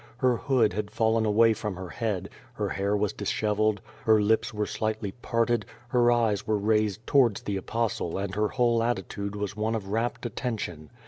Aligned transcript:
Her 0.17 0.35
hood 0.37 0.73
had 0.73 0.89
fallen 0.89 1.27
away 1.27 1.53
from 1.53 1.75
her 1.75 1.89
head, 1.89 2.29
her 2.53 2.69
hair 2.69 2.97
was 2.97 3.13
dishevelled, 3.13 3.81
her 4.05 4.19
lips 4.19 4.51
were 4.51 4.65
slightly 4.65 5.11
parted, 5.11 5.63
her 5.89 6.11
eyes 6.11 6.47
were 6.47 6.57
raised 6.57 7.05
towards 7.05 7.41
the 7.43 7.55
Apostle 7.57 8.17
and 8.17 8.33
her 8.33 8.47
whole 8.47 8.81
attitude 8.81 9.35
was 9.35 9.55
one 9.55 9.75
of 9.75 9.89
rapt 9.91 10.25
attention. 10.25 10.89